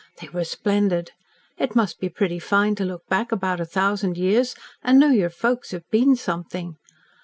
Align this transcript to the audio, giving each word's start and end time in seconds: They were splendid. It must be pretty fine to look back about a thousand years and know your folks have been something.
They 0.19 0.29
were 0.29 0.45
splendid. 0.45 1.11
It 1.59 1.75
must 1.75 1.99
be 1.99 2.09
pretty 2.09 2.39
fine 2.39 2.73
to 2.73 2.83
look 2.85 3.05
back 3.07 3.31
about 3.31 3.59
a 3.59 3.65
thousand 3.67 4.17
years 4.17 4.55
and 4.81 4.99
know 4.99 5.11
your 5.11 5.29
folks 5.29 5.69
have 5.73 5.87
been 5.91 6.15
something. 6.15 6.75